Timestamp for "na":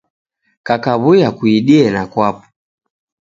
1.93-2.03